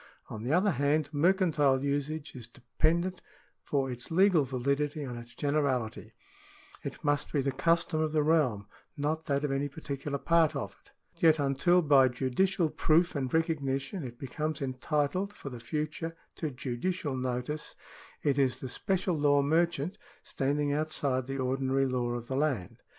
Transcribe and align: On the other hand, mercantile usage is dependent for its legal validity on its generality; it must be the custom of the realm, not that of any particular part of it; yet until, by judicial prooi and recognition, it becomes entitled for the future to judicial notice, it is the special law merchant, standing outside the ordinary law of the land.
On 0.31 0.41
the 0.41 0.51
other 0.51 0.71
hand, 0.71 1.09
mercantile 1.11 1.83
usage 1.83 2.35
is 2.35 2.47
dependent 2.47 3.21
for 3.61 3.91
its 3.91 4.09
legal 4.09 4.43
validity 4.43 5.05
on 5.05 5.15
its 5.15 5.35
generality; 5.35 6.13
it 6.81 7.03
must 7.03 7.31
be 7.31 7.39
the 7.41 7.51
custom 7.51 8.01
of 8.01 8.11
the 8.11 8.23
realm, 8.23 8.65
not 8.97 9.27
that 9.27 9.43
of 9.43 9.51
any 9.51 9.69
particular 9.69 10.17
part 10.17 10.55
of 10.55 10.75
it; 10.83 10.91
yet 11.21 11.37
until, 11.37 11.83
by 11.83 12.07
judicial 12.07 12.71
prooi 12.71 13.13
and 13.13 13.31
recognition, 13.31 14.03
it 14.03 14.17
becomes 14.17 14.59
entitled 14.59 15.33
for 15.33 15.51
the 15.51 15.59
future 15.59 16.15
to 16.37 16.49
judicial 16.49 17.15
notice, 17.15 17.75
it 18.23 18.39
is 18.39 18.59
the 18.59 18.69
special 18.69 19.15
law 19.15 19.43
merchant, 19.43 19.99
standing 20.23 20.73
outside 20.73 21.27
the 21.27 21.37
ordinary 21.37 21.85
law 21.85 22.09
of 22.13 22.25
the 22.25 22.35
land. 22.35 22.81